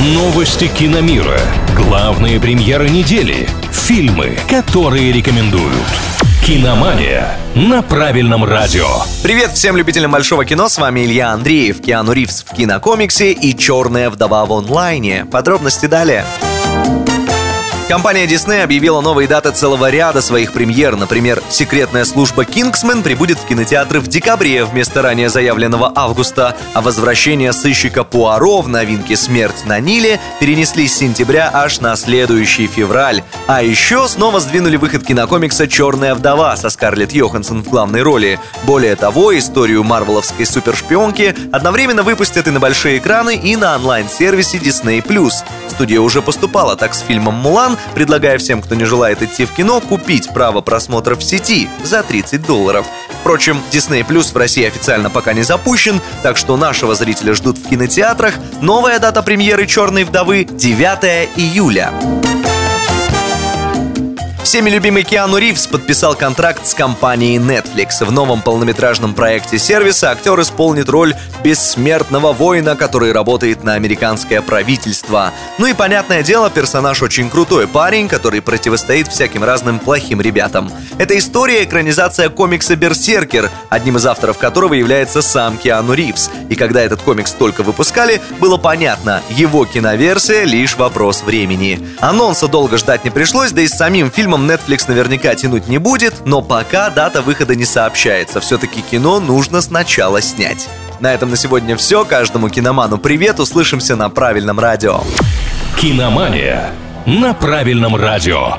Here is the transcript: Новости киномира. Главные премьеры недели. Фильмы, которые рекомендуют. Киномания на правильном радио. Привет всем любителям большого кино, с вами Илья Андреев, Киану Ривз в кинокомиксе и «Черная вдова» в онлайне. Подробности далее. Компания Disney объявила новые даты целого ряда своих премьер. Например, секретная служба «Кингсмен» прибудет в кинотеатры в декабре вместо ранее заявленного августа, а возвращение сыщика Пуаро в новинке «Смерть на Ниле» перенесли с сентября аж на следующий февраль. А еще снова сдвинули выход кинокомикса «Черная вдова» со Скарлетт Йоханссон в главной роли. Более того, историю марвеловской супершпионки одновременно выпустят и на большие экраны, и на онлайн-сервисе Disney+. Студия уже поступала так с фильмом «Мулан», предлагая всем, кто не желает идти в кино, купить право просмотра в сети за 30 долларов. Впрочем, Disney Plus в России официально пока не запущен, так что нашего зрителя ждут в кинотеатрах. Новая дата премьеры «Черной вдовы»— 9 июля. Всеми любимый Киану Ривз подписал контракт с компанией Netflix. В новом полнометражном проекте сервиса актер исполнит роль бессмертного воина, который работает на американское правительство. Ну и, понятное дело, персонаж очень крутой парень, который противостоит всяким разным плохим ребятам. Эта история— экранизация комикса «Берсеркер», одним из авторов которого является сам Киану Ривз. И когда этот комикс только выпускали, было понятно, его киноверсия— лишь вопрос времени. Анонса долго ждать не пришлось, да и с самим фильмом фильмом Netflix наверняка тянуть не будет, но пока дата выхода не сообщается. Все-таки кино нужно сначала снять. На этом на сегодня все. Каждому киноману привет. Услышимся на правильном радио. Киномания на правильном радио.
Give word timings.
Новости 0.00 0.68
киномира. 0.68 1.40
Главные 1.74 2.38
премьеры 2.38 2.88
недели. 2.88 3.48
Фильмы, 3.72 4.38
которые 4.48 5.10
рекомендуют. 5.10 5.74
Киномания 6.46 7.36
на 7.56 7.82
правильном 7.82 8.44
радио. 8.44 8.86
Привет 9.24 9.54
всем 9.54 9.76
любителям 9.76 10.12
большого 10.12 10.44
кино, 10.44 10.68
с 10.68 10.78
вами 10.78 11.04
Илья 11.04 11.32
Андреев, 11.32 11.80
Киану 11.80 12.12
Ривз 12.12 12.44
в 12.48 12.54
кинокомиксе 12.54 13.32
и 13.32 13.58
«Черная 13.58 14.08
вдова» 14.08 14.46
в 14.46 14.52
онлайне. 14.52 15.26
Подробности 15.26 15.86
далее. 15.86 16.24
Компания 17.88 18.26
Disney 18.26 18.62
объявила 18.62 19.00
новые 19.00 19.26
даты 19.26 19.50
целого 19.50 19.88
ряда 19.88 20.20
своих 20.20 20.52
премьер. 20.52 20.94
Например, 20.94 21.42
секретная 21.48 22.04
служба 22.04 22.44
«Кингсмен» 22.44 23.02
прибудет 23.02 23.38
в 23.38 23.46
кинотеатры 23.46 24.00
в 24.00 24.08
декабре 24.08 24.66
вместо 24.66 25.00
ранее 25.00 25.30
заявленного 25.30 25.90
августа, 25.94 26.54
а 26.74 26.82
возвращение 26.82 27.54
сыщика 27.54 28.04
Пуаро 28.04 28.60
в 28.60 28.68
новинке 28.68 29.16
«Смерть 29.16 29.64
на 29.64 29.80
Ниле» 29.80 30.20
перенесли 30.38 30.86
с 30.86 30.98
сентября 30.98 31.50
аж 31.50 31.80
на 31.80 31.96
следующий 31.96 32.66
февраль. 32.66 33.22
А 33.46 33.62
еще 33.62 34.06
снова 34.06 34.38
сдвинули 34.40 34.76
выход 34.76 35.02
кинокомикса 35.02 35.66
«Черная 35.66 36.14
вдова» 36.14 36.58
со 36.58 36.68
Скарлетт 36.68 37.12
Йоханссон 37.12 37.62
в 37.62 37.70
главной 37.70 38.02
роли. 38.02 38.38
Более 38.64 38.96
того, 38.96 39.36
историю 39.36 39.82
марвеловской 39.82 40.44
супершпионки 40.44 41.34
одновременно 41.52 42.02
выпустят 42.02 42.48
и 42.48 42.50
на 42.50 42.60
большие 42.60 42.98
экраны, 42.98 43.34
и 43.34 43.56
на 43.56 43.76
онлайн-сервисе 43.76 44.58
Disney+. 44.58 45.02
Студия 45.68 46.00
уже 46.00 46.20
поступала 46.20 46.76
так 46.76 46.92
с 46.92 47.00
фильмом 47.00 47.34
«Мулан», 47.36 47.77
предлагая 47.94 48.38
всем, 48.38 48.62
кто 48.62 48.74
не 48.74 48.84
желает 48.84 49.22
идти 49.22 49.44
в 49.44 49.52
кино, 49.52 49.80
купить 49.80 50.28
право 50.32 50.60
просмотра 50.60 51.14
в 51.14 51.22
сети 51.22 51.68
за 51.84 52.02
30 52.02 52.46
долларов. 52.46 52.86
Впрочем, 53.20 53.60
Disney 53.72 54.06
Plus 54.06 54.32
в 54.32 54.36
России 54.36 54.64
официально 54.64 55.10
пока 55.10 55.32
не 55.32 55.42
запущен, 55.42 56.00
так 56.22 56.36
что 56.36 56.56
нашего 56.56 56.94
зрителя 56.94 57.34
ждут 57.34 57.58
в 57.58 57.68
кинотеатрах. 57.68 58.34
Новая 58.60 58.98
дата 58.98 59.22
премьеры 59.22 59.66
«Черной 59.66 60.04
вдовы»— 60.04 60.44
9 60.50 61.28
июля. 61.36 61.92
Всеми 64.48 64.70
любимый 64.70 65.02
Киану 65.02 65.36
Ривз 65.36 65.66
подписал 65.66 66.14
контракт 66.14 66.66
с 66.66 66.72
компанией 66.72 67.36
Netflix. 67.36 68.02
В 68.02 68.10
новом 68.10 68.40
полнометражном 68.40 69.12
проекте 69.12 69.58
сервиса 69.58 70.10
актер 70.10 70.40
исполнит 70.40 70.88
роль 70.88 71.14
бессмертного 71.44 72.32
воина, 72.32 72.74
который 72.74 73.12
работает 73.12 73.62
на 73.62 73.74
американское 73.74 74.40
правительство. 74.40 75.32
Ну 75.58 75.66
и, 75.66 75.74
понятное 75.74 76.22
дело, 76.22 76.48
персонаж 76.48 77.02
очень 77.02 77.28
крутой 77.28 77.68
парень, 77.68 78.08
который 78.08 78.40
противостоит 78.40 79.08
всяким 79.08 79.44
разным 79.44 79.78
плохим 79.78 80.22
ребятам. 80.22 80.72
Эта 80.96 81.18
история— 81.18 81.62
экранизация 81.64 82.30
комикса 82.30 82.74
«Берсеркер», 82.74 83.50
одним 83.68 83.98
из 83.98 84.06
авторов 84.06 84.38
которого 84.38 84.72
является 84.72 85.20
сам 85.20 85.58
Киану 85.58 85.92
Ривз. 85.92 86.30
И 86.48 86.54
когда 86.54 86.80
этот 86.80 87.02
комикс 87.02 87.32
только 87.32 87.62
выпускали, 87.62 88.22
было 88.40 88.56
понятно, 88.56 89.20
его 89.28 89.66
киноверсия— 89.66 90.44
лишь 90.44 90.76
вопрос 90.76 91.22
времени. 91.22 91.86
Анонса 92.00 92.48
долго 92.48 92.78
ждать 92.78 93.04
не 93.04 93.10
пришлось, 93.10 93.52
да 93.52 93.60
и 93.60 93.68
с 93.68 93.76
самим 93.76 94.10
фильмом 94.10 94.37
фильмом 94.38 94.50
Netflix 94.50 94.84
наверняка 94.88 95.34
тянуть 95.34 95.68
не 95.68 95.78
будет, 95.78 96.26
но 96.26 96.42
пока 96.42 96.90
дата 96.90 97.22
выхода 97.22 97.54
не 97.54 97.64
сообщается. 97.64 98.40
Все-таки 98.40 98.80
кино 98.82 99.20
нужно 99.20 99.60
сначала 99.60 100.20
снять. 100.20 100.68
На 101.00 101.12
этом 101.14 101.30
на 101.30 101.36
сегодня 101.36 101.76
все. 101.76 102.04
Каждому 102.04 102.48
киноману 102.48 102.98
привет. 102.98 103.40
Услышимся 103.40 103.96
на 103.96 104.08
правильном 104.10 104.58
радио. 104.58 105.00
Киномания 105.76 106.70
на 107.06 107.34
правильном 107.34 107.96
радио. 107.96 108.56